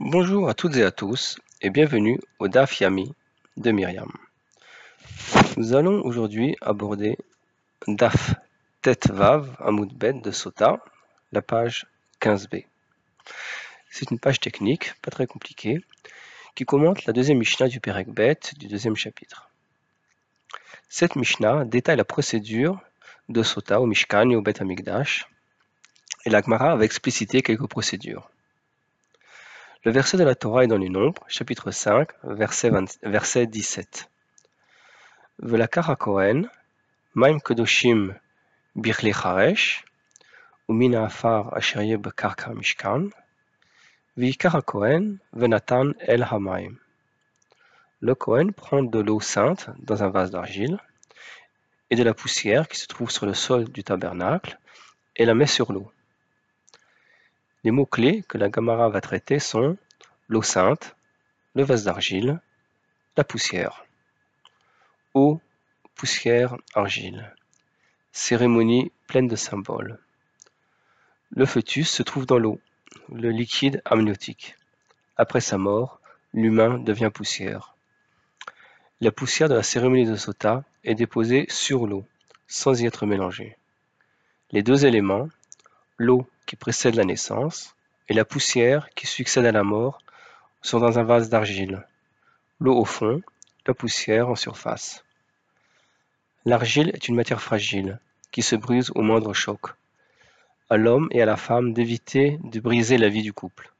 Bonjour 0.00 0.48
à 0.48 0.54
toutes 0.54 0.76
et 0.76 0.82
à 0.82 0.90
tous 0.90 1.38
et 1.62 1.70
bienvenue 1.70 2.18
au 2.40 2.48
Daf 2.48 2.80
Yami 2.80 3.14
de 3.56 3.70
Myriam. 3.70 4.10
Nous 5.56 5.72
allons 5.72 6.02
aujourd'hui 6.04 6.56
aborder 6.60 7.16
Daf 7.86 8.34
Tet 8.82 9.08
Vav 9.08 9.56
Amoud 9.60 9.96
de 9.96 10.30
Sota, 10.32 10.84
la 11.30 11.42
page 11.42 11.86
15b. 12.20 12.66
C'est 13.88 14.10
une 14.10 14.18
page 14.18 14.40
technique, 14.40 14.94
pas 15.00 15.12
très 15.12 15.28
compliquée, 15.28 15.78
qui 16.56 16.64
commente 16.64 17.06
la 17.06 17.12
deuxième 17.12 17.38
Mishnah 17.38 17.68
du 17.68 17.78
Perek 17.78 18.08
Bet 18.08 18.40
du 18.58 18.66
deuxième 18.66 18.96
chapitre. 18.96 19.48
Cette 20.88 21.14
Mishnah 21.14 21.64
détaille 21.64 21.96
la 21.96 22.04
procédure 22.04 22.80
de 23.28 23.44
Sota 23.44 23.80
au 23.80 23.86
Mishkan 23.86 24.28
et 24.30 24.34
au 24.34 24.42
Bet 24.42 24.60
Amigdash, 24.60 25.28
et 26.24 26.30
la 26.30 26.42
Gemara 26.42 26.74
va 26.74 26.84
expliciter 26.84 27.42
quelques 27.42 27.68
procédures. 27.68 28.28
Le 29.84 29.92
verset 29.92 30.16
de 30.16 30.24
la 30.24 30.34
Torah 30.34 30.64
est 30.64 30.66
dans 30.66 30.78
les 30.78 30.88
Nombres, 30.88 31.22
chapitre 31.28 31.70
5, 31.70 32.08
verset, 32.22 32.70
20, 32.70 33.00
verset 33.02 33.46
17. 33.46 34.08
Velakar 35.40 35.98
Kohen, 35.98 36.48
Maim 37.12 37.38
Kodoshim 37.38 38.14
Birle 38.76 39.12
Charesh, 39.12 39.84
Umina 40.70 41.04
Afar 41.04 41.52
Mishkan, 42.54 43.10
Vikar 44.16 44.64
Kohen, 44.64 45.18
Venatan 45.34 45.92
El 46.00 46.22
Hamaim. 46.30 46.78
Le 48.00 48.14
Kohen 48.14 48.54
prend 48.54 48.82
de 48.82 49.00
l'eau 49.00 49.20
sainte 49.20 49.68
dans 49.80 50.02
un 50.02 50.08
vase 50.08 50.30
d'argile 50.30 50.78
et 51.90 51.96
de 51.96 52.02
la 52.02 52.14
poussière 52.14 52.68
qui 52.68 52.78
se 52.78 52.86
trouve 52.86 53.10
sur 53.10 53.26
le 53.26 53.34
sol 53.34 53.64
du 53.64 53.84
tabernacle 53.84 54.58
et 55.14 55.26
la 55.26 55.34
met 55.34 55.46
sur 55.46 55.74
l'eau. 55.74 55.92
Les 57.64 57.70
mots-clés 57.70 58.22
que 58.28 58.36
la 58.36 58.50
Gamara 58.50 58.90
va 58.90 59.00
traiter 59.00 59.38
sont 59.38 59.78
l'eau 60.28 60.42
sainte, 60.42 60.96
le 61.54 61.64
vase 61.64 61.84
d'argile, 61.84 62.40
la 63.16 63.24
poussière. 63.24 63.86
Eau, 65.14 65.40
poussière, 65.94 66.56
argile. 66.74 67.34
Cérémonie 68.12 68.92
pleine 69.06 69.28
de 69.28 69.36
symboles. 69.36 69.98
Le 71.30 71.46
fœtus 71.46 71.88
se 71.88 72.02
trouve 72.02 72.26
dans 72.26 72.38
l'eau, 72.38 72.60
le 73.08 73.30
liquide 73.30 73.80
amniotique. 73.86 74.56
Après 75.16 75.40
sa 75.40 75.56
mort, 75.56 76.00
l'humain 76.34 76.78
devient 76.78 77.10
poussière. 77.12 77.74
La 79.00 79.10
poussière 79.10 79.48
de 79.48 79.54
la 79.54 79.62
cérémonie 79.62 80.06
de 80.06 80.16
Sota 80.16 80.64
est 80.84 80.94
déposée 80.94 81.46
sur 81.48 81.86
l'eau, 81.86 82.04
sans 82.46 82.80
y 82.82 82.86
être 82.86 83.06
mélangée. 83.06 83.56
Les 84.50 84.62
deux 84.62 84.84
éléments, 84.84 85.28
l'eau 85.98 86.26
qui 86.46 86.56
précède 86.56 86.94
la 86.94 87.04
naissance 87.04 87.74
et 88.08 88.14
la 88.14 88.24
poussière 88.24 88.88
qui 88.94 89.06
succède 89.06 89.46
à 89.46 89.52
la 89.52 89.62
mort, 89.62 89.98
sont 90.62 90.80
dans 90.80 90.98
un 90.98 91.04
vase 91.04 91.28
d'argile. 91.28 91.86
L'eau 92.58 92.76
au 92.76 92.84
fond, 92.84 93.22
la 93.66 93.74
poussière 93.74 94.28
en 94.28 94.34
surface. 94.34 95.04
L'argile 96.44 96.90
est 96.94 97.08
une 97.08 97.14
matière 97.14 97.40
fragile, 97.40 97.98
qui 98.30 98.42
se 98.42 98.56
brise 98.56 98.90
au 98.94 99.02
moindre 99.02 99.32
choc. 99.32 99.60
À 100.70 100.76
l'homme 100.76 101.08
et 101.10 101.22
à 101.22 101.26
la 101.26 101.36
femme 101.36 101.72
d'éviter 101.72 102.38
de 102.42 102.60
briser 102.60 102.98
la 102.98 103.08
vie 103.08 103.22
du 103.22 103.32
couple. 103.32 103.72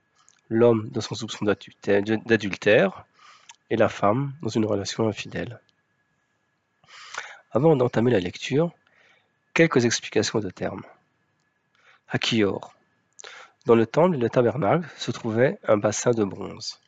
L'homme 0.48 0.88
dans 0.90 1.00
son 1.00 1.14
soupçon 1.14 1.44
d'adultère 1.44 3.04
et 3.70 3.76
la 3.76 3.88
femme 3.88 4.34
dans 4.42 4.50
une 4.50 4.66
relation 4.66 5.08
infidèle. 5.08 5.60
Avant 7.50 7.76
d'entamer 7.76 8.10
la 8.10 8.20
lecture, 8.20 8.72
quelques 9.54 9.84
explications 9.84 10.40
de 10.40 10.50
termes. 10.50 10.82
Hakior. 12.08 12.74
Dans 13.66 13.74
le 13.74 13.86
temple 13.86 14.16
et 14.16 14.18
le 14.18 14.28
tabernacle 14.28 14.88
se 14.96 15.10
trouvait 15.10 15.58
un 15.66 15.76
bassin 15.76 16.10
de 16.10 16.24
bronze. 16.24 16.80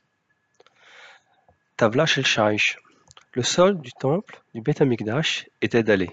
Tavla 1.77 2.07
shel 2.07 2.27
Shaish. 2.27 2.79
Le 3.33 3.43
sol 3.43 3.81
du 3.81 3.93
temple 3.93 4.41
du 4.55 4.61
Beth 4.61 4.81
Amikdash 4.81 5.49
était 5.61 5.83
dallé. 5.83 6.11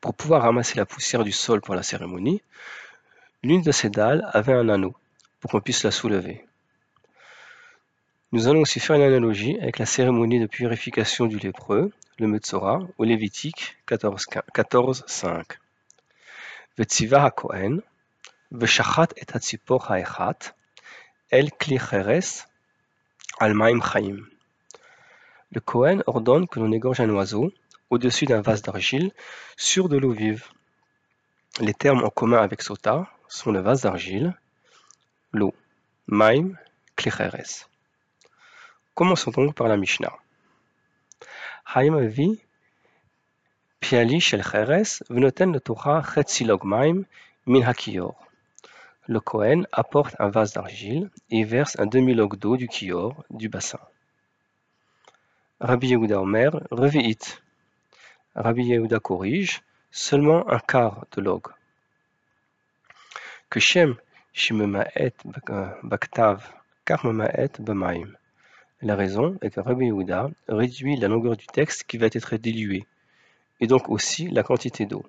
Pour 0.00 0.14
pouvoir 0.14 0.42
ramasser 0.42 0.76
la 0.76 0.86
poussière 0.86 1.24
du 1.24 1.32
sol 1.32 1.60
pour 1.60 1.74
la 1.74 1.82
cérémonie, 1.82 2.42
l'une 3.42 3.62
de 3.62 3.72
ces 3.72 3.90
dalles 3.90 4.28
avait 4.32 4.54
un 4.54 4.68
anneau 4.68 4.94
pour 5.40 5.50
qu'on 5.50 5.60
puisse 5.60 5.82
la 5.82 5.90
soulever. 5.90 6.46
Nous 8.32 8.48
allons 8.48 8.60
aussi 8.60 8.80
faire 8.80 8.96
une 8.96 9.02
analogie 9.02 9.58
avec 9.60 9.78
la 9.78 9.86
cérémonie 9.86 10.40
de 10.40 10.46
purification 10.46 11.26
du 11.26 11.38
lépreux, 11.38 11.90
le 12.18 12.26
Metzora, 12.26 12.80
au 12.96 13.04
Lévitique 13.04 13.76
14.5. 13.88 14.42
14, 14.54 15.04
וציווה 16.79 17.25
הכהן, 17.25 17.79
ושחט 18.51 19.13
את 19.21 19.35
הציפור 19.35 19.79
האחת 19.87 20.49
אל 21.33 21.47
כלי 21.61 21.79
חרס 21.79 22.45
al 23.39 23.53
maim 23.53 23.81
chaim. 23.81 24.25
Le 25.51 25.59
Kohen 25.59 26.03
ordonne 26.07 26.47
que 26.47 26.59
l'on 26.59 26.71
égorge 26.71 27.01
un 27.01 27.09
oiseau 27.09 27.51
au-dessus 27.89 28.25
d'un 28.25 28.41
vase 28.41 28.61
d'argile 28.61 29.11
sur 29.57 29.89
de 29.89 29.97
l'eau 29.97 30.11
vive. 30.11 30.45
Les 31.59 31.73
termes 31.73 32.03
en 32.03 32.09
commun 32.09 32.41
avec 32.41 32.61
Sota 32.61 33.07
sont 33.27 33.51
le 33.51 33.59
vase 33.59 33.81
d'argile, 33.81 34.37
l'eau, 35.31 35.53
maim, 36.07 36.53
klicheres. 36.95 37.69
Commençons 38.93 39.31
donc 39.31 39.55
par 39.55 39.67
la 39.67 39.77
Mishnah. 39.77 40.13
Haim 41.73 41.99
vi 42.07 42.39
piali 43.80 44.20
shel 44.20 44.42
cheres 44.42 45.02
v'noten 45.08 45.52
le 45.52 45.60
Torah 45.60 46.02
chetzilog 46.02 46.64
maim 46.64 46.98
min 47.46 47.62
hakiyor. 47.62 48.14
Le 49.08 49.20
Kohen 49.20 49.66
apporte 49.72 50.14
un 50.20 50.28
vase 50.28 50.52
d'argile 50.52 51.10
et 51.30 51.42
verse 51.44 51.76
un 51.80 51.86
demi-log 51.86 52.36
d'eau 52.36 52.56
du 52.56 52.68
kior, 52.68 53.24
du 53.30 53.48
bassin. 53.48 53.80
Rabbi 55.60 55.88
Yehuda 55.88 56.20
Omer, 56.20 56.52
revi'it. 56.70 57.42
Rabbi 58.36 58.64
Yehuda 58.64 59.00
corrige, 59.00 59.62
seulement 59.90 60.48
un 60.48 60.60
quart 60.60 61.06
de 61.12 61.20
log. 61.20 61.48
Que 63.48 63.58
Shem 63.58 63.96
Shimema'et 64.32 65.16
Baktav 65.82 66.52
Karmema'et 66.84 67.52
Bamaim. 67.58 68.12
La 68.80 68.94
raison 68.94 69.36
est 69.42 69.50
que 69.50 69.60
Rabbi 69.60 69.86
Yehuda 69.86 70.30
réduit 70.48 70.96
la 70.96 71.08
longueur 71.08 71.36
du 71.36 71.46
texte 71.46 71.84
qui 71.84 71.98
va 71.98 72.06
être 72.06 72.36
dilué, 72.36 72.86
et 73.60 73.66
donc 73.66 73.88
aussi 73.88 74.28
la 74.28 74.42
quantité 74.42 74.86
d'eau. 74.86 75.04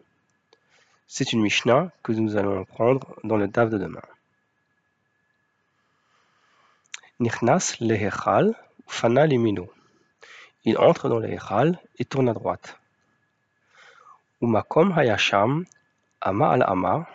C'est 1.08 1.34
une 1.34 1.42
Mishnah 1.42 1.92
que 2.04 2.12
nous 2.12 2.38
allons 2.38 2.64
prendre 2.64 3.16
dans 3.24 3.38
le 3.38 3.48
DAF 3.48 3.70
de 3.70 3.78
demain. 3.78 4.02
Nichnas 7.20 7.76
lehechal 7.80 8.56
fana 8.88 9.26
limino. 9.28 9.72
Il 10.64 10.78
entre 10.78 11.10
dans 11.10 11.20
l'Echal 11.20 11.80
et 11.98 12.06
tourne 12.06 12.30
à 12.30 12.34
droite. 12.34 12.78
Umakom 14.42 14.92
hayasham 14.92 15.66
ama 16.22 16.52
al 16.52 16.64
ama 16.64 17.08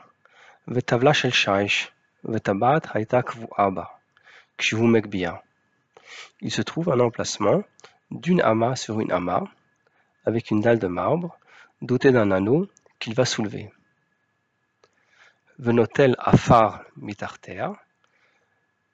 vetavla 0.68 1.12
shel 1.12 1.32
shaish 1.32 1.92
vetabat 2.24 2.82
haita 2.92 3.22
kvuaba 3.22 3.98
kshivu 4.58 4.86
mekbia. 4.86 5.42
Il 6.40 6.52
se 6.52 6.62
trouve 6.62 6.90
un 6.90 7.00
emplacement 7.00 7.62
d'une 8.10 8.40
ama 8.42 8.76
sur 8.76 9.00
une 9.00 9.12
ama 9.12 9.48
avec 10.26 10.50
une 10.50 10.60
dalle 10.60 10.78
de 10.78 10.88
marbre, 10.88 11.38
dotée 11.80 12.12
d'un 12.12 12.30
anneau, 12.30 12.68
qu'il 12.98 13.14
va 13.14 13.24
soulever. 13.24 13.70
Venotel 15.58 16.16
afar 16.18 16.84
mitarter, 16.96 17.68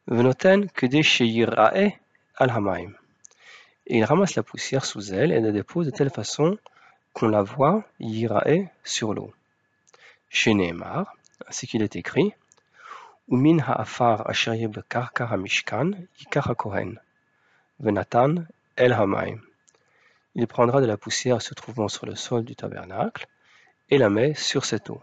venoten 0.07 0.69
kudeshiyirae 0.71 1.99
al-hamaim. 2.37 2.93
Et 3.87 3.99
il 3.99 4.05
ramasse 4.05 4.37
la 4.37 4.43
poussière 4.43 4.85
sous 4.85 5.13
elle 5.13 5.33
et 5.33 5.41
la 5.41 5.51
dépose 5.51 5.87
de 5.87 5.91
telle 5.91 6.11
façon 6.11 6.57
qu'on 7.13 7.29
la 7.29 7.43
voit 7.43 7.85
yirae 7.99 8.71
sur 8.85 9.13
l'eau. 9.13 9.33
Chez 10.29 10.55
ainsi 11.49 11.67
qu'il 11.67 11.83
est 11.83 11.97
écrit, 11.97 12.33
Umin 13.29 13.59
ha'afar 13.61 14.29
asher 14.29 14.69
karkar 14.89 15.37
mishkan 15.39 15.93
yikar 16.19 16.55
kohen, 16.57 16.99
venatan 17.81 18.47
el 18.77 18.93
hamaim. 18.93 19.41
Il 20.35 20.47
prendra 20.47 20.81
de 20.81 20.87
la 20.87 20.97
poussière 20.97 21.43
se 21.43 21.55
trouvant 21.55 21.89
sur 21.89 22.07
le 22.07 22.15
sol 22.15 22.45
du 22.45 22.57
tabernacle 22.57 23.27
et 23.91 23.99
la 23.99 24.09
met 24.09 24.35
sur 24.35 24.65
cette 24.65 24.89
eau. 24.89 25.03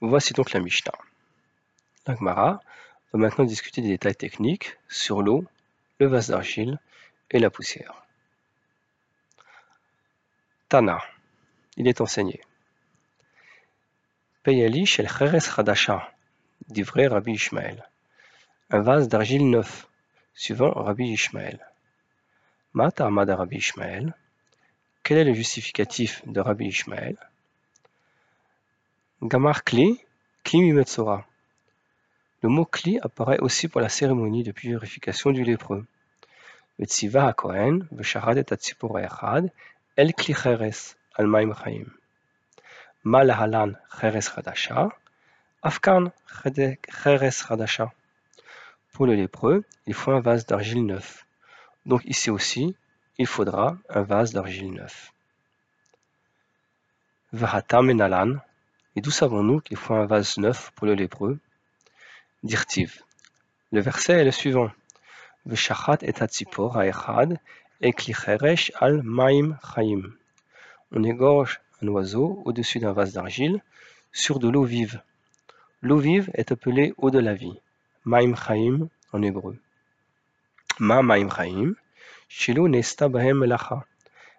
Voici 0.00 0.34
donc 0.34 0.52
la 0.52 0.60
Mishnah. 0.60 0.92
La 2.06 2.14
Gemara 2.14 2.60
va 3.12 3.18
maintenant 3.18 3.46
discuter 3.46 3.80
des 3.80 3.88
détails 3.88 4.14
techniques 4.14 4.76
sur 4.88 5.22
l'eau, 5.22 5.44
le 5.98 6.06
vase 6.06 6.28
d'argile 6.28 6.78
et 7.30 7.38
la 7.38 7.48
poussière. 7.48 8.04
Tana, 10.68 11.02
il 11.76 11.88
est 11.88 12.00
enseigné. 12.00 12.42
Peyali 14.42 14.84
shel 14.84 15.08
cheres 15.08 15.40
chadasha, 15.40 16.12
vrai 16.68 17.06
Rabbi 17.06 17.32
Ishmael. 17.32 17.88
Un 18.70 18.80
vase 18.82 19.08
d'argile 19.08 19.48
neuf, 19.48 19.88
suivant 20.34 20.72
Rabbi 20.72 21.12
Ishmael. 21.12 21.64
Ma 22.76 22.90
ta'amad 22.90 23.30
Rabbi 23.30 23.56
Ishmael 23.56 24.12
Quel 25.02 25.16
est 25.16 25.24
le 25.24 25.32
justificatif 25.32 26.20
de 26.26 26.40
Rabbi 26.40 26.66
Ishmael? 26.66 27.16
Gamar 29.22 29.64
Kli, 29.64 29.98
Kli 30.44 30.60
Mimetsora. 30.60 31.24
Le 32.42 32.50
mot 32.50 32.66
Kli 32.66 32.98
apparaît 33.00 33.38
aussi 33.38 33.68
pour 33.68 33.80
la 33.80 33.88
cérémonie 33.88 34.42
de 34.42 34.52
purification 34.52 35.30
du 35.30 35.42
lépreux. 35.42 35.86
Le 36.78 36.84
Tziva 36.84 37.32
Kohen, 37.32 37.88
le 37.96 38.02
Sharad 38.02 38.36
et 38.36 38.44
Echad, 38.44 39.50
El 39.96 40.12
Kli 40.12 40.34
Cheres, 40.34 40.96
Almaim 41.14 41.54
Chaim. 41.54 41.86
Ma 43.04 43.24
Lahalan 43.24 43.72
Cheres 43.98 44.28
Radasha, 44.34 44.90
Afkan 45.62 46.12
Cheres 46.44 47.40
Radasha. 47.48 47.90
Pour 48.92 49.06
le 49.06 49.14
lépreux, 49.14 49.64
il 49.86 49.94
faut 49.94 50.10
un 50.10 50.20
vase 50.20 50.44
d'argile 50.44 50.84
neuf. 50.84 51.25
Donc 51.86 52.02
ici 52.04 52.30
aussi, 52.30 52.74
il 53.16 53.26
faudra 53.26 53.78
un 53.88 54.02
vase 54.02 54.32
d'argile 54.32 54.72
neuf. 54.72 55.12
Vahata 57.32 57.80
menalan. 57.80 58.36
Et 58.96 59.00
d'où 59.00 59.10
savons-nous 59.10 59.60
qu'il 59.60 59.76
faut 59.76 59.94
un 59.94 60.06
vase 60.06 60.36
neuf 60.38 60.72
pour 60.74 60.86
le 60.86 60.94
lépreux? 60.94 61.38
Dirtiv. 62.42 63.02
Le 63.70 63.80
verset 63.80 64.14
est 64.14 64.24
le 64.24 64.30
suivant. 64.30 64.70
Veshachat 65.44 65.98
et 66.02 66.14
hatzipor 66.20 66.76
ha'echad 66.76 67.38
ekli 67.80 68.12
cheresh 68.14 68.72
al 68.80 69.02
maim 69.02 69.56
chaim. 69.62 70.02
On 70.92 71.04
égorge 71.04 71.60
un 71.82 71.88
oiseau 71.88 72.42
au-dessus 72.44 72.80
d'un 72.80 72.92
vase 72.92 73.12
d'argile 73.12 73.62
sur 74.12 74.38
de 74.38 74.48
l'eau 74.48 74.64
vive. 74.64 75.00
L'eau 75.82 75.98
vive 75.98 76.30
est 76.34 76.50
appelée 76.50 76.94
eau 76.96 77.10
de 77.10 77.18
la 77.18 77.34
vie. 77.34 77.60
Maim 78.04 78.34
chaim 78.34 78.88
en 79.12 79.22
hébreu. 79.22 79.56
Ma 80.78 81.02
maim 81.02 81.30
chaim. 81.30 81.74
Shelo 82.28 82.68
nesta 82.68 83.08
bahem. 83.08 83.44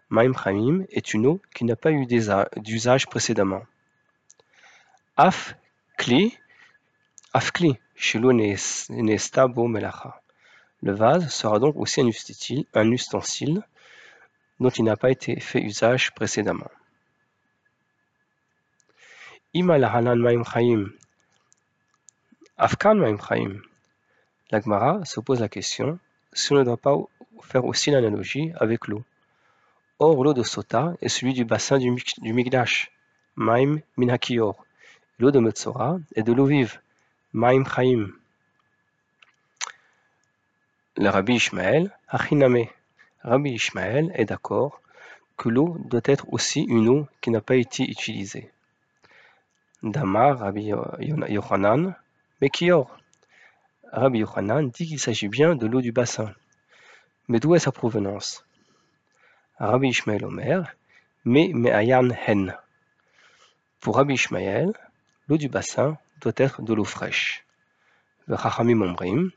Maim 0.09 0.85
est 0.89 1.13
une 1.13 1.25
eau 1.25 1.41
qui 1.53 1.65
n'a 1.65 1.75
pas 1.75 1.91
eu 1.91 2.05
d'usage 2.05 3.07
précédemment. 3.07 3.65
Af 5.15 5.55
kli. 5.97 6.37
Af 7.33 7.51
kli. 7.51 7.79
Shelo 7.95 8.33
nesta 8.33 9.47
bo 9.47 9.67
melacha. 9.67 10.21
Le 10.83 10.91
vase 10.91 11.27
sera 11.29 11.57
donc 11.57 11.75
aussi 11.75 12.01
un 12.01 12.07
ustensile, 12.07 12.65
un 12.75 12.91
ustensile 12.91 13.63
dont 14.59 14.69
il 14.69 14.83
n'a 14.83 14.95
pas 14.95 15.09
été 15.09 15.39
fait 15.39 15.59
usage 15.59 16.13
précédemment. 16.13 16.69
Ima 19.55 19.79
lahanan 19.79 20.17
maim. 20.17 20.91
Afkan 22.57 22.95
maim. 22.95 23.17
L'Agmara 24.51 25.03
se 25.03 25.19
pose 25.19 25.41
la 25.41 25.49
question 25.49 25.99
on 26.51 26.55
ne 26.55 26.63
doit 26.63 26.77
pas 26.77 26.95
faire 27.41 27.65
aussi 27.65 27.91
l'analogie 27.91 28.51
avec 28.59 28.87
l'eau. 28.87 29.03
Or, 29.99 30.23
l'eau 30.23 30.33
de 30.33 30.43
Sota 30.43 30.93
est 31.01 31.09
celui 31.09 31.33
du 31.33 31.43
bassin 31.43 31.79
du, 31.79 31.93
du 32.19 32.33
Migdash, 32.33 32.91
Maim 33.35 33.79
Minakior. 33.97 34.63
L'eau 35.19 35.31
de 35.31 35.39
Metzora 35.39 35.97
est 36.15 36.23
de 36.23 36.33
l'eau 36.33 36.45
vive, 36.45 36.79
Maim 37.33 37.63
Chaim. 37.65 38.11
Le 40.97 41.09
Rabbi 41.09 41.35
Ishmael, 41.35 41.91
Achiname. 42.07 42.67
Rabbi 43.23 43.51
Ishmael 43.51 44.11
est 44.13 44.25
d'accord 44.25 44.81
que 45.37 45.49
l'eau 45.49 45.77
doit 45.85 46.01
être 46.05 46.31
aussi 46.31 46.63
une 46.63 46.87
eau 46.87 47.07
qui 47.21 47.31
n'a 47.31 47.41
pas 47.41 47.55
été 47.55 47.83
utilisée. 47.83 48.51
Damar, 49.83 50.39
Rabbi 50.39 50.71
Yochanan, 51.29 51.95
Mekior. 52.41 52.97
Rabbi 53.91 54.19
Yochanan 54.19 54.69
dit 54.69 54.85
qu'il 54.85 54.99
s'agit 54.99 55.29
bien 55.29 55.55
de 55.55 55.65
l'eau 55.65 55.81
du 55.81 55.91
bassin. 55.91 56.33
Mais 57.27 57.39
d'où 57.39 57.55
est 57.55 57.59
sa 57.59 57.71
provenance? 57.71 58.45
Rabbi 59.59 59.89
Ishmael 59.89 60.25
Omer, 60.25 60.75
mais 61.23 61.51
Me'ayan 61.53 62.09
Hen. 62.09 62.55
Pour 63.79 63.95
Rabbi 63.95 64.15
Ishmael, 64.15 64.73
l'eau 65.27 65.37
du 65.37 65.47
bassin 65.47 65.97
doit 66.21 66.33
être 66.35 66.61
de 66.61 66.73
l'eau 66.73 66.83
fraîche. 66.83 67.45
Le 68.27 68.35
Chachamim 68.35 68.81
Omrim, 68.81 69.31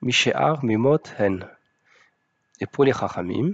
Mishe'ar 0.00 0.64
Mimot 0.64 1.02
Hen. 1.18 1.46
Et 2.60 2.66
pour 2.66 2.84
les 2.84 2.92
Chachamim, 2.92 3.52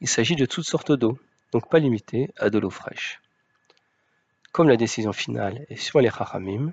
il 0.00 0.08
s'agit 0.08 0.36
de 0.36 0.46
toutes 0.46 0.66
sortes 0.66 0.92
d'eau, 0.92 1.18
donc 1.52 1.68
pas 1.68 1.80
limité 1.80 2.30
à 2.38 2.50
de 2.50 2.58
l'eau 2.58 2.70
fraîche. 2.70 3.20
Comme 4.52 4.68
la 4.68 4.76
décision 4.76 5.12
finale 5.12 5.66
est 5.70 5.76
sur 5.76 6.00
les 6.00 6.10
Chachamim, 6.10 6.72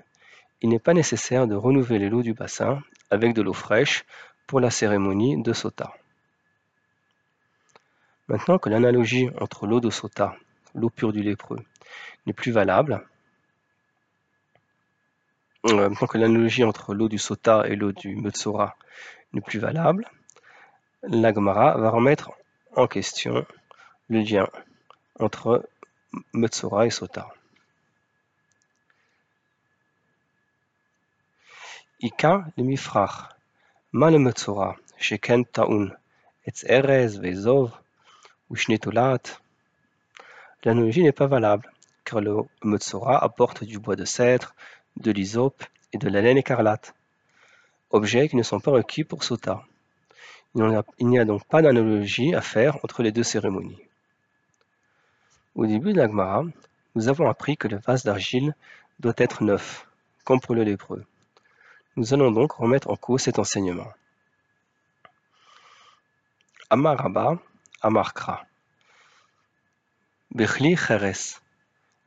il 0.62 0.68
n'est 0.68 0.78
pas 0.78 0.94
nécessaire 0.94 1.46
de 1.46 1.54
renouveler 1.54 2.08
l'eau 2.08 2.22
du 2.22 2.34
bassin 2.34 2.80
avec 3.10 3.34
de 3.34 3.42
l'eau 3.42 3.52
fraîche 3.52 4.04
pour 4.46 4.60
la 4.60 4.70
cérémonie 4.70 5.42
de 5.42 5.52
Sota. 5.52 5.94
Maintenant 8.28 8.58
que 8.58 8.68
l'analogie 8.68 9.28
entre 9.40 9.66
l'eau 9.66 9.80
de 9.80 9.90
Sota, 9.90 10.36
l'eau 10.74 10.90
pure 10.90 11.12
du 11.12 11.22
lépreux, 11.22 11.58
n'est 12.26 12.32
plus 12.32 12.52
valable, 12.52 13.04
euh, 15.66 15.88
maintenant 15.88 16.06
que 16.06 16.18
l'analogie 16.18 16.64
entre 16.64 16.94
l'eau 16.94 17.08
du 17.08 17.18
Sota 17.18 17.66
et 17.66 17.76
l'eau 17.76 17.92
du 17.92 18.16
Metzora 18.16 18.76
n'est 19.32 19.40
plus 19.40 19.58
valable, 19.58 20.08
l'Agmara 21.02 21.76
va 21.76 21.90
remettre 21.90 22.30
en 22.76 22.86
question 22.86 23.46
le 24.08 24.20
lien 24.20 24.48
entre 25.18 25.68
Metzora 26.32 26.86
et 26.86 26.90
Sota. 26.90 27.28
L'analogie 40.64 41.02
n'est 41.02 41.12
pas 41.12 41.26
valable, 41.26 41.70
car 42.04 42.20
le 42.22 42.36
Metzora 42.64 43.22
apporte 43.22 43.64
du 43.64 43.78
bois 43.78 43.96
de 43.96 44.06
cèdre, 44.06 44.54
de 44.96 45.10
l'hysope 45.10 45.62
et 45.92 45.98
de 45.98 46.08
la 46.08 46.22
laine 46.22 46.38
écarlate, 46.38 46.94
objets 47.90 48.28
qui 48.28 48.36
ne 48.36 48.42
sont 48.42 48.60
pas 48.60 48.70
requis 48.70 49.04
pour 49.04 49.22
Sota. 49.22 49.62
Il 50.54 51.06
n'y 51.06 51.18
a 51.18 51.24
donc 51.26 51.46
pas 51.46 51.60
d'analogie 51.60 52.34
à 52.34 52.40
faire 52.40 52.78
entre 52.82 53.02
les 53.02 53.12
deux 53.12 53.22
cérémonies. 53.22 53.78
Au 55.54 55.66
début 55.66 55.92
de 55.92 55.98
l'Agmara, 55.98 56.44
nous 56.94 57.08
avons 57.08 57.28
appris 57.28 57.58
que 57.58 57.68
le 57.68 57.76
vase 57.76 58.04
d'argile 58.04 58.54
doit 59.00 59.14
être 59.18 59.44
neuf, 59.44 59.86
comme 60.24 60.40
pour 60.40 60.54
le 60.54 60.64
lépreux. 60.64 61.04
Nous 61.96 62.14
allons 62.14 62.30
donc 62.30 62.52
remettre 62.52 62.88
en 62.88 62.96
cause 62.96 63.22
cet 63.22 63.38
enseignement. 63.40 63.92
Amaraba 66.70 67.38
Amarkra. 67.82 68.46
Bechli 70.30 70.76
Cheres. 70.76 71.40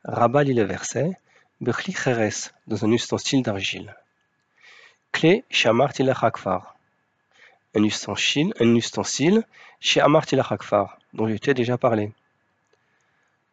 Rabat 0.04 0.44
lit 0.44 0.54
le 0.54 0.62
verset. 0.62 1.18
Bechli 1.60 1.92
Cheres, 1.92 2.52
dans 2.66 2.82
un 2.86 2.92
ustensile 2.92 3.42
d'argile. 3.42 3.94
Clé 5.12 5.44
chez 5.50 5.68
Amartilachakfar. 5.68 6.76
Un 7.74 7.82
ustensile, 7.82 8.54
un 8.60 8.74
ustensile 8.74 9.44
chez 9.80 10.00
Amartilachakfar, 10.00 10.98
dont 11.12 11.28
je 11.28 11.36
t'ai 11.36 11.52
déjà 11.52 11.76
parlé. 11.76 12.12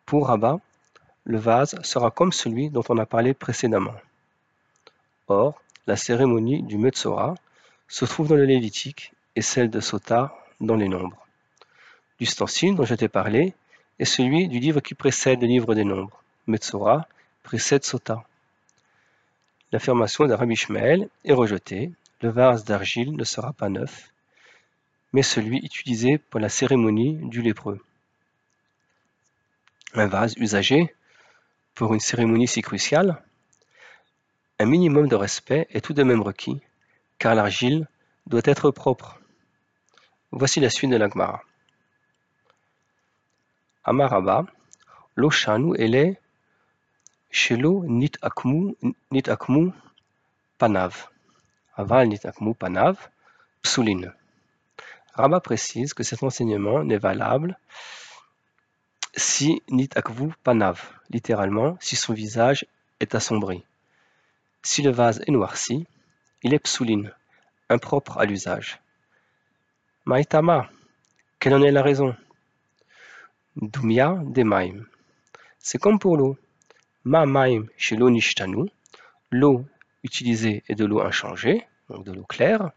Pour 0.06 0.28
Rabat, 0.28 0.60
le 1.26 1.38
vase 1.38 1.78
sera 1.84 2.10
comme 2.10 2.32
celui 2.32 2.70
dont 2.70 2.84
on 2.88 2.98
a 3.00 3.06
parlé 3.06 3.34
précédemment. 3.34 3.96
Or, 5.28 5.62
la 5.88 5.96
cérémonie 5.96 6.64
du 6.64 6.78
Metzora 6.78 7.36
se 7.88 8.06
trouve 8.06 8.28
dans 8.30 8.36
le 8.36 8.46
Lévitique 8.46 9.14
et 9.36 9.42
celle 9.42 9.70
de 9.70 9.80
Sota 9.80 10.36
dans 10.60 10.76
les 10.76 10.88
Nombres. 10.88 11.28
L'ustensile 12.20 12.76
dont 12.76 12.86
je 12.86 12.96
t'ai 12.96 13.08
parlé 13.08 13.54
est 14.00 14.06
celui 14.06 14.48
du 14.48 14.60
livre 14.60 14.80
qui 14.80 14.94
précède 14.94 15.42
le 15.42 15.48
livre 15.48 15.76
des 15.76 15.84
Nombres. 15.84 16.24
Metzora 16.48 17.08
précède 17.44 17.84
Sota. 17.84 18.24
L'affirmation 19.72 20.26
de 20.26 20.34
Rabbi 20.34 20.54
Ishmael 20.54 21.10
est 21.26 21.34
rejetée. 21.34 21.92
Le 22.22 22.30
vase 22.30 22.66
d'argile 22.66 23.16
ne 23.16 23.24
sera 23.24 23.52
pas 23.54 23.70
neuf, 23.70 24.12
mais 25.14 25.24
celui 25.24 25.58
utilisé 25.58 26.20
pour 26.20 26.40
la 26.40 26.50
cérémonie 26.50 27.16
du 27.30 27.42
lépreux. 27.42 27.84
Un 29.96 30.08
vase 30.08 30.36
usagé 30.38 30.94
pour 31.74 31.94
une 31.94 32.00
cérémonie 32.00 32.48
si 32.48 32.62
cruciale 32.62 33.24
Un 34.62 34.68
minimum 34.68 35.08
de 35.08 35.16
respect 35.16 35.66
est 35.72 35.82
tout 35.82 35.94
de 35.94 36.04
même 36.04 36.22
requis, 36.22 36.62
car 37.18 37.34
l'argile 37.34 37.88
doit 38.28 38.44
être 38.44 38.70
propre. 38.70 39.20
Voici 40.30 40.60
la 40.60 40.70
suite 40.70 40.92
de 40.92 40.98
l'Agmara. 40.98 41.42
Amaraba, 43.84 44.46
Loshanu 45.16 45.74
ele 45.80 46.16
Shelo 47.32 47.84
nit 47.88 48.12
akmu 48.22 48.76
nit 49.10 49.28
akmu 49.30 49.74
panav. 50.60 51.10
Aval 51.76 52.10
nit 52.10 52.24
akmu 52.24 52.54
panav, 52.54 53.10
psoulin. 53.64 54.14
Rabat 55.16 55.40
précise 55.40 55.96
que 55.96 56.04
cet 56.04 56.22
enseignement 56.22 56.84
n'est 56.84 57.00
valable 57.00 57.58
si 59.16 59.64
nit 59.72 59.90
akvu 59.96 60.32
panav, 60.44 60.80
littéralement 61.10 61.78
si 61.80 61.96
son 61.96 62.14
visage 62.14 62.68
est 63.00 63.16
assombri. 63.16 63.66
Si 64.64 64.82
le 64.82 64.92
vase 64.92 65.22
est 65.28 65.32
noirci, 65.32 65.88
il 66.44 66.54
est 66.54 66.60
psoulin, 66.60 67.10
impropre 67.70 68.18
à 68.20 68.26
l'usage. 68.26 68.80
Maïtama, 70.06 70.70
quelle 71.40 71.56
en 71.56 71.64
est 71.64 71.72
la 71.72 71.82
raison? 71.82 72.16
Dumia 73.56 74.24
C'est 75.60 75.80
comme 75.80 76.00
pour 76.00 76.18
l'eau. 76.18 76.38
Ma 77.04 77.26
maim 77.26 77.66
chez 77.78 77.96
l'eau 77.96 78.10
l'eau 79.32 79.66
utilisée 80.04 80.64
est 80.68 80.76
de 80.76 80.86
l'eau 80.86 81.02
inchangée, 81.02 81.68
donc 81.90 82.06
de 82.06 82.12
l'eau 82.12 82.26
claire. 82.26 82.72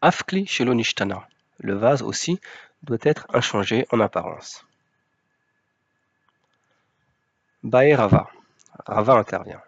Afkli 0.00 0.46
Shelonishtana. 0.46 1.28
Le 1.58 1.74
vase 1.74 2.02
aussi 2.02 2.40
doit 2.82 2.98
être 3.02 3.26
inchangé 3.32 3.86
en 3.90 4.00
apparence. 4.00 4.66
Bae 7.62 7.94
Rava. 7.94 8.28
Rava 8.86 9.14
intervient. 9.14 9.62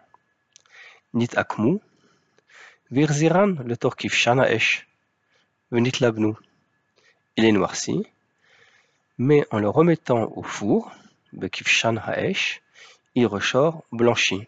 Nit 1.13 1.35
Akmu. 1.35 1.79
Virziran 2.91 3.55
le 3.65 3.75
Torkif 3.77 4.13
Shana 4.13 4.51
Esh. 4.51 4.87
Venit 5.71 5.99
Labnu. 5.99 6.33
Il 7.35 7.45
est 7.45 7.51
noirci, 7.51 8.03
mais 9.17 9.45
en 9.51 9.59
le 9.59 9.69
remettant 9.69 10.31
au 10.35 10.43
four, 10.43 10.91
Bekifshan 11.33 11.97
Haesh, 11.97 12.61
il 13.15 13.25
ressort 13.25 13.83
blanchi. 13.91 14.47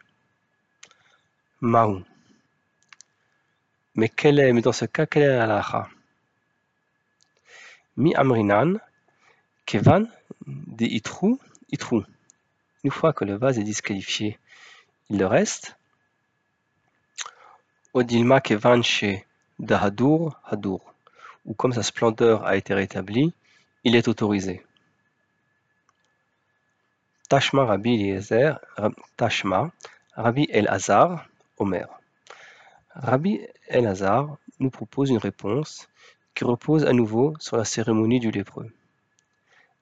Maou. 1.61 2.03
Mais 3.95 4.09
quelle 4.09 4.39
est, 4.39 4.53
mais 4.53 4.61
dans 4.61 4.71
ce 4.71 4.85
cas, 4.85 5.05
quelle 5.05 5.23
est 5.23 5.47
la 5.47 5.89
Mi 7.97 8.15
amrinan, 8.15 8.79
kevan, 9.65 10.07
de 10.47 10.85
itrou, 10.85 11.39
itrou. 11.71 12.03
Une 12.83 12.91
fois 12.91 13.11
que 13.11 13.25
le 13.25 13.35
vase 13.35 13.59
est 13.59 13.63
disqualifié, 13.63 14.39
il 15.09 15.17
le 15.17 15.25
reste. 15.25 15.78
Odilma 17.93 18.39
kevan 18.39 18.84
chez 18.84 19.25
dahadur, 19.58 20.39
hadur 20.46 20.81
ou 21.46 21.53
comme 21.53 21.74
sa 21.74 21.84
splendeur 21.84 22.46
a 22.46 22.55
été 22.55 22.74
rétablie, 22.74 23.34
il 23.84 23.96
est 23.96 24.08
autorisé. 24.08 24.63
Tashma 27.29 27.65
Rabbi 27.65 28.15
Tashma, 29.17 29.72
Rabbi 30.13 30.48
El-Hazar, 30.51 31.25
Omer. 31.58 31.88
Rabbi 32.93 33.39
El-Hazar 33.67 34.38
nous 34.60 34.69
propose 34.69 35.10
une 35.10 35.17
réponse 35.17 35.88
qui 36.36 36.43
repose 36.43 36.86
à 36.86 36.93
nouveau 36.93 37.34
sur 37.39 37.58
la 37.58 37.65
cérémonie 37.65 38.19
du 38.19 38.31
lépreux. 38.31 38.72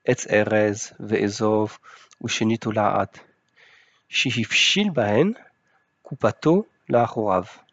Etz 0.06 0.28
Erez 0.30 0.94
ve'ezov 1.00 1.80
bahen 4.94 5.36
kupato 6.04 6.68
la'achorav. 6.88 7.67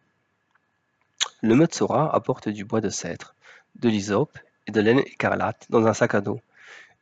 Le 1.44 1.54
Metzora 1.54 2.10
apporte 2.16 2.48
du 2.48 2.64
bois 2.64 2.80
de 2.80 2.88
cèdre 2.88 3.34
de 3.74 3.90
l'hysope 3.90 4.38
et 4.66 4.70
de 4.70 4.80
laine 4.80 5.00
écarlate 5.00 5.66
dans 5.68 5.86
un 5.86 5.92
sac 5.92 6.14
à 6.14 6.22
dos, 6.22 6.40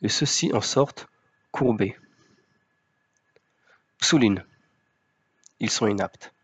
et 0.03 0.09
ceux-ci 0.09 0.53
en 0.53 0.61
sortent 0.61 1.07
courbés. 1.53 1.97
Psoulin. 3.99 4.43
Ils 5.61 5.71
sont 5.71 5.87
inaptes. 5.87 6.35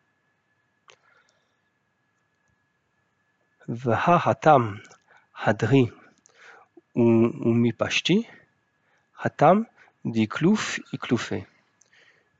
hatam 3.66 4.80
hadri 5.34 5.90
ou 6.94 7.52
mipashti 7.52 8.28
hatam 9.18 9.66
klouf 10.30 10.78
ikloufé. 10.92 11.48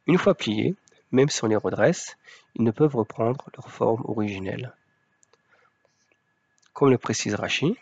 Une 0.06 0.18
fois 0.18 0.36
pliés, 0.36 0.76
même 1.10 1.28
si 1.28 1.42
on 1.42 1.48
les 1.48 1.56
redresse, 1.56 2.16
ils 2.54 2.62
ne 2.62 2.70
peuvent 2.70 2.94
reprendre 2.94 3.50
leur 3.56 3.68
forme 3.68 4.04
originelle. 4.04 4.72
Comme 6.78 6.90
le 6.90 6.98
précise 6.98 7.34
Rashi, 7.34 7.76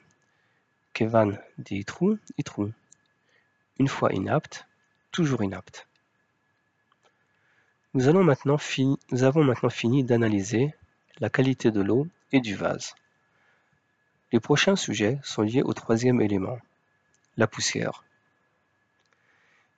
Kevan 0.94 1.38
dit 1.58 1.84
trou, 1.84 2.18
itrou. 2.38 2.72
Une 3.78 3.88
fois 3.88 4.10
inapte, 4.14 4.66
toujours 5.12 5.42
inapte. 5.42 5.86
Nous, 7.92 8.08
avons 8.08 8.24
maintenant 8.24 8.56
fini 8.56 10.02
d'analyser 10.02 10.74
la 11.20 11.28
qualité 11.28 11.70
de 11.70 11.82
l'eau 11.82 12.08
et 12.32 12.40
du 12.40 12.54
vase. 12.54 12.94
Les 14.32 14.40
prochains 14.40 14.76
sujets 14.76 15.20
sont 15.22 15.42
liés 15.42 15.62
au 15.62 15.74
troisième 15.74 16.22
élément, 16.22 16.58
la 17.36 17.46
poussière. 17.46 18.02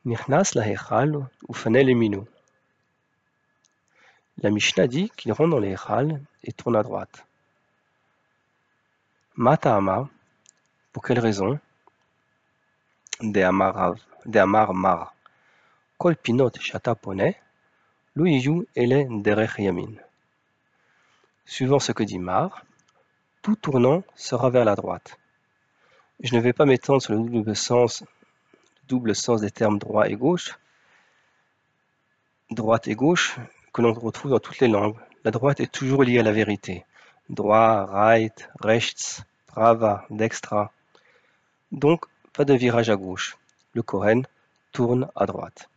Nirnas 0.04 0.52
la 0.54 0.64
ou 1.48 1.54
fanel. 1.54 1.88
La 4.44 4.50
Mishnah 4.50 4.86
dit 4.86 5.10
qu'il 5.16 5.32
rentre 5.32 5.50
dans 5.50 5.58
les 5.58 5.74
et 6.44 6.52
tourne 6.52 6.76
à 6.76 6.84
droite. 6.84 7.24
Matahama, 9.40 10.08
pour 10.92 11.04
quelle 11.04 11.20
raison? 11.20 11.60
De 13.20 13.40
Amar 13.40 14.74
Mar. 14.74 15.14
Kol 15.96 16.16
pinot 16.16 16.50
shata 16.58 16.96
pone, 16.96 17.36
luiyu 18.16 18.66
ele 18.74 19.06
derech 19.22 19.60
yamin. 19.60 19.94
Suivant 21.46 21.78
ce 21.78 21.92
que 21.92 22.02
dit 22.02 22.18
Mar, 22.18 22.64
tout 23.40 23.54
tournant 23.54 24.02
sera 24.16 24.50
vers 24.50 24.64
la 24.64 24.74
droite. 24.74 25.16
Je 26.18 26.34
ne 26.34 26.40
vais 26.40 26.52
pas 26.52 26.66
m'étendre 26.66 27.00
sur 27.00 27.12
le 27.14 27.20
double 27.20 27.54
sens, 27.54 28.02
double 28.88 29.14
sens 29.14 29.40
des 29.40 29.52
termes 29.52 29.78
droit 29.78 30.08
et 30.08 30.16
gauche. 30.16 30.58
Droite 32.50 32.88
et 32.88 32.96
gauche, 32.96 33.36
que 33.72 33.82
l'on 33.82 33.92
retrouve 33.92 34.32
dans 34.32 34.40
toutes 34.40 34.58
les 34.58 34.66
langues. 34.66 34.96
La 35.22 35.30
droite 35.30 35.60
est 35.60 35.70
toujours 35.70 36.02
liée 36.02 36.18
à 36.18 36.24
la 36.24 36.32
vérité. 36.32 36.84
Droit, 37.28 37.84
right, 37.84 38.48
rechts, 38.58 39.27
Rava, 39.58 40.06
d'extra. 40.08 40.70
Donc, 41.72 42.06
pas 42.32 42.44
de 42.44 42.54
virage 42.54 42.90
à 42.90 42.96
gauche. 42.96 43.36
Le 43.72 43.82
Kohen 43.82 44.24
tourne 44.70 45.10
à 45.16 45.26
droite. 45.26 45.68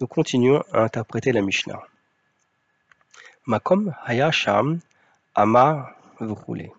Nous 0.00 0.08
continuons 0.08 0.64
à 0.72 0.80
interpréter 0.80 1.30
la 1.30 1.40
Mishnah. 1.40 1.80
Makom 3.46 3.94
Hayasham 4.04 4.80
Ama 5.36 5.94
Vroulet. 6.18 6.72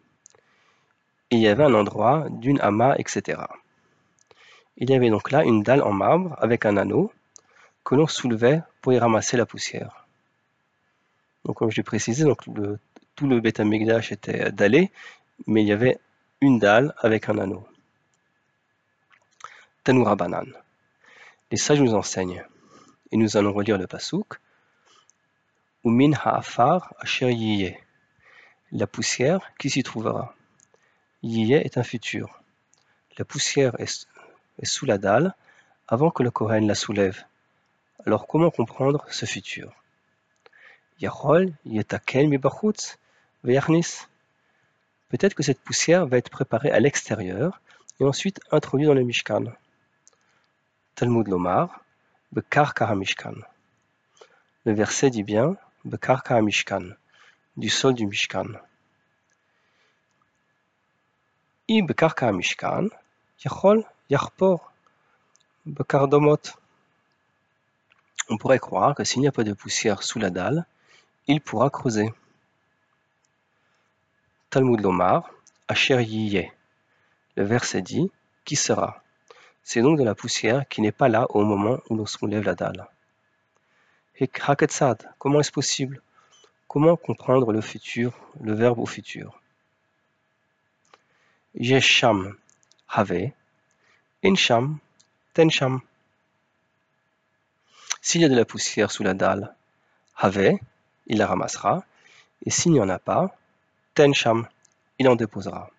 Il 1.29 1.39
y 1.39 1.47
avait 1.47 1.63
un 1.63 1.73
endroit 1.75 2.27
d'une 2.29 2.59
ama, 2.59 2.95
etc. 2.97 3.41
Il 4.75 4.89
y 4.89 4.95
avait 4.95 5.09
donc 5.09 5.31
là 5.31 5.45
une 5.45 5.63
dalle 5.63 5.81
en 5.81 5.93
marbre 5.93 6.35
avec 6.39 6.65
un 6.65 6.75
anneau 6.75 7.13
que 7.85 7.95
l'on 7.95 8.07
soulevait 8.07 8.61
pour 8.81 8.91
y 8.91 8.99
ramasser 8.99 9.37
la 9.37 9.45
poussière. 9.45 10.05
Donc, 11.45 11.55
comme 11.59 11.71
je 11.71 11.77
l'ai 11.77 11.83
précisé, 11.83 12.25
donc 12.25 12.45
le 12.47 12.79
tout 13.15 13.27
le 13.27 13.39
Beth 13.39 13.59
était 14.11 14.51
dallé, 14.51 14.91
mais 15.47 15.61
il 15.63 15.67
y 15.67 15.71
avait 15.71 15.99
une 16.41 16.59
dalle 16.59 16.93
avec 16.97 17.29
un 17.29 17.37
anneau. 17.37 17.67
Tanoura 19.83 20.15
Banan. 20.15 20.45
Les 21.51 21.57
sages 21.57 21.81
nous 21.81 21.93
enseignent, 21.93 22.43
et 23.11 23.17
nous 23.17 23.37
allons 23.37 23.53
relire 23.53 23.77
le 23.77 23.87
pasouk. 23.87 24.39
Umin 25.85 26.13
ha'afar 26.13 26.93
asher 26.99 27.77
La 28.71 28.87
poussière 28.87 29.51
qui 29.59 29.69
s'y 29.69 29.83
trouvera? 29.83 30.35
Yiyeh 31.21 31.65
est 31.65 31.77
un 31.77 31.83
futur. 31.83 32.41
La 33.17 33.25
poussière 33.25 33.79
est, 33.79 34.07
sous 34.63 34.85
la 34.85 34.97
dalle 34.97 35.35
avant 35.87 36.09
que 36.09 36.23
le 36.23 36.31
Kohen 36.31 36.65
la 36.67 36.75
soulève. 36.75 37.23
Alors 38.05 38.27
comment 38.27 38.49
comprendre 38.49 39.05
ce 39.09 39.25
futur? 39.25 39.73
Yachol 40.99 41.53
yetakel 41.65 42.27
Peut-être 43.43 45.35
que 45.35 45.43
cette 45.43 45.59
poussière 45.59 46.07
va 46.07 46.17
être 46.17 46.29
préparée 46.29 46.71
à 46.71 46.79
l'extérieur 46.79 47.61
et 47.99 48.05
ensuite 48.05 48.39
introduite 48.51 48.87
dans 48.87 48.93
le 48.93 49.03
Mishkan. 49.03 49.43
Talmud 50.95 51.27
Lomar, 51.27 51.83
Bekar 52.31 52.73
Mishkan. 52.95 53.35
Le 54.65 54.73
verset 54.73 55.09
dit 55.09 55.23
bien 55.23 55.57
Bekar 55.83 56.23
Mishkan, 56.41 56.91
du 57.57 57.69
sol 57.69 57.93
du 57.93 58.05
Mishkan. 58.07 58.47
I 61.67 61.81
Bekar 61.81 62.15
Mishkan, 62.31 62.87
Yachol 63.43 63.83
Bekar 65.65 66.07
Domot. 66.07 66.57
On 68.29 68.37
pourrait 68.37 68.59
croire 68.59 68.95
que 68.95 69.03
s'il 69.03 69.21
n'y 69.21 69.27
a 69.27 69.33
pas 69.33 69.43
de 69.43 69.51
poussière 69.53 70.01
sous 70.01 70.19
la 70.19 70.29
dalle, 70.29 70.65
il 71.27 71.41
pourra 71.41 71.69
creuser. 71.69 72.13
Talmud 74.53 74.81
Lomar, 74.81 75.31
Asher 75.67 75.97
Le 77.35 77.43
verset 77.43 77.81
dit 77.81 78.11
Qui 78.45 78.55
sera? 78.55 79.01
C'est 79.63 79.81
donc 79.81 79.97
de 79.97 80.03
la 80.03 80.13
poussière 80.13 80.67
qui 80.67 80.81
n'est 80.81 80.91
pas 80.91 81.09
là 81.09 81.25
au 81.31 81.43
moment 81.43 81.79
où 81.89 81.95
l'on 81.95 82.05
soulève 82.05 82.43
la 82.43 82.53
dalle. 82.53 82.87
Haketsad, 84.21 85.09
comment 85.17 85.39
est-ce 85.39 85.51
possible? 85.51 86.03
Comment 86.67 86.95
comprendre 86.95 87.51
le 87.51 87.61
futur, 87.61 88.13
le 88.41 88.53
verbe 88.53 88.77
au 88.77 88.85
futur? 88.85 89.41
Yesham, 91.55 92.37
Have, 92.89 93.31
Insham, 94.23 94.77
Tensham. 95.33 95.81
S'il 98.01 98.21
y 98.21 98.25
a 98.25 98.29
de 98.29 98.35
la 98.35 98.45
poussière 98.45 98.91
sous 98.91 99.01
la 99.01 99.15
dalle, 99.15 99.55
Have, 100.15 100.59
il 101.07 101.17
la 101.17 101.25
ramassera, 101.25 101.83
et 102.45 102.51
s'il 102.51 102.73
n'y 102.73 102.79
en 102.79 102.89
a 102.89 102.99
pas, 102.99 103.35
Tensham, 103.95 104.47
il 104.97 105.07
en 105.07 105.15
déposera. 105.15 105.69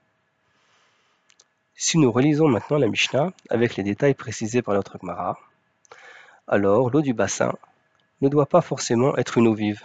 Si 1.75 1.99
nous 1.99 2.13
relisons 2.13 2.47
maintenant 2.47 2.79
la 2.79 2.87
Mishnah 2.87 3.33
avec 3.51 3.75
les 3.75 3.83
détails 3.83 4.15
précisés 4.15 4.63
par 4.63 4.75
notre 4.75 4.99
Gemara, 5.01 5.37
alors 6.47 6.91
l'eau 6.91 7.03
du 7.03 7.13
bassin 7.13 7.53
ne 8.21 8.29
doit 8.29 8.47
pas 8.47 8.61
forcément 8.61 9.17
être 9.17 9.37
une 9.37 9.49
eau 9.49 9.55
vive. 9.55 9.83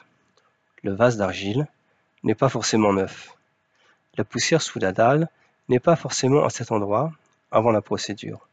Le 0.83 0.93
vase 0.93 1.17
d'argile 1.17 1.65
n'est 2.21 2.35
pas 2.35 2.49
forcément 2.49 2.93
neuf. 2.93 3.33
La 4.15 4.23
poussière 4.23 4.61
sous 4.61 4.77
la 4.77 4.91
dalle 4.91 5.27
n'est 5.67 5.79
pas 5.79 5.95
forcément 5.95 6.45
à 6.45 6.51
cet 6.51 6.71
endroit 6.71 7.11
avant 7.49 7.71
la 7.71 7.81
procédure. 7.81 8.47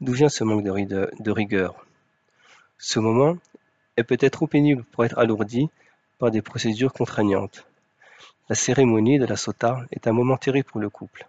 D'où 0.00 0.12
vient 0.12 0.28
ce 0.28 0.44
manque 0.44 0.62
de 0.62 1.30
rigueur? 1.32 1.84
Ce 2.78 3.00
moment 3.00 3.38
est 3.96 4.04
peut-être 4.04 4.34
trop 4.34 4.46
pénible 4.46 4.84
pour 4.84 5.04
être 5.04 5.18
alourdi 5.18 5.68
par 6.20 6.30
des 6.30 6.42
procédures 6.42 6.92
contraignantes. 6.92 7.66
La 8.48 8.54
cérémonie 8.54 9.18
de 9.18 9.26
la 9.26 9.36
sota 9.36 9.84
est 9.90 10.06
un 10.06 10.12
moment 10.12 10.38
terrible 10.38 10.66
pour 10.66 10.80
le 10.80 10.88
couple. 10.88 11.26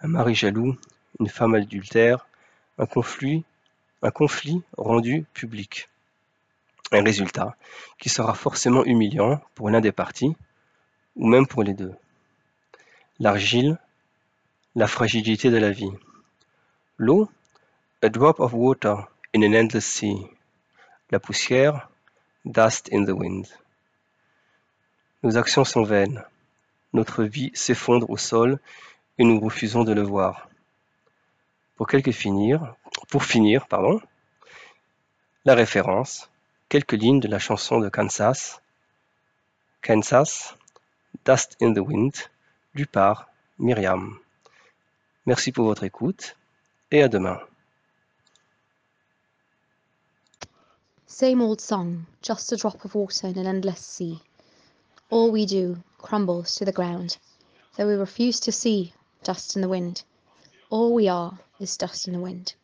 Un 0.00 0.08
mari 0.08 0.34
jaloux, 0.34 0.76
une 1.20 1.28
femme 1.28 1.54
adultère, 1.54 2.26
un 2.78 2.86
conflit, 2.86 3.44
un 4.02 4.10
conflit 4.10 4.62
rendu 4.76 5.24
public. 5.32 5.88
Un 6.90 7.04
résultat 7.04 7.56
qui 7.98 8.08
sera 8.08 8.34
forcément 8.34 8.84
humiliant 8.84 9.40
pour 9.54 9.70
l'un 9.70 9.80
des 9.80 9.92
partis, 9.92 10.36
ou 11.14 11.28
même 11.28 11.46
pour 11.46 11.62
les 11.62 11.72
deux. 11.72 11.94
L'argile, 13.20 13.78
la 14.74 14.88
fragilité 14.88 15.50
de 15.50 15.58
la 15.58 15.70
vie. 15.70 15.92
L'eau, 16.98 17.30
a 18.02 18.08
drop 18.08 18.40
of 18.40 18.54
water 18.54 19.08
in 19.34 19.42
an 19.42 19.54
endless 19.54 19.86
sea. 19.86 20.16
La 21.10 21.20
poussière, 21.20 21.88
dust 22.44 22.88
in 22.92 23.04
the 23.04 23.10
wind. 23.10 23.46
Nos 25.22 25.36
actions 25.36 25.64
sont 25.64 25.84
vaines. 25.84 26.24
Notre 26.96 27.24
vie 27.24 27.50
s'effondre 27.52 28.08
au 28.08 28.16
sol 28.16 28.58
et 29.18 29.24
nous 29.24 29.38
refusons 29.38 29.84
de 29.84 29.92
le 29.92 30.00
voir. 30.00 30.48
Pour, 31.76 31.90
finir, 31.90 33.66
pardon, 33.68 34.00
la 35.44 35.54
référence, 35.54 36.30
quelques 36.70 36.94
lignes 36.94 37.20
de 37.20 37.28
la 37.28 37.38
chanson 37.38 37.80
de 37.80 37.90
Kansas, 37.90 38.62
Kansas, 39.82 40.56
Dust 41.26 41.58
in 41.60 41.74
the 41.74 41.80
Wind, 41.80 42.14
lu 42.74 42.86
par 42.86 43.28
Myriam. 43.58 44.18
Merci 45.26 45.52
pour 45.52 45.66
votre 45.66 45.84
écoute 45.84 46.34
et 46.90 47.02
à 47.02 47.08
demain. 47.08 47.38
Same 51.06 51.42
old 51.42 51.60
song, 51.60 52.06
just 52.22 52.54
a 52.54 52.56
drop 52.56 52.82
of 52.86 52.94
water 52.94 53.26
in 53.26 53.36
an 53.36 53.46
endless 53.46 53.80
sea. 53.80 54.18
All 55.10 55.30
we 55.30 55.44
do 55.44 55.76
crumbles 56.06 56.54
to 56.54 56.64
the 56.64 56.70
ground, 56.70 57.18
though 57.76 57.88
we 57.88 57.94
refuse 57.94 58.38
to 58.38 58.52
see 58.52 58.92
dust 59.24 59.56
in 59.56 59.60
the 59.60 59.68
wind. 59.68 60.04
All 60.70 60.94
we 60.94 61.08
are 61.08 61.40
is 61.58 61.76
dust 61.76 62.06
in 62.06 62.12
the 62.12 62.20
wind. 62.20 62.54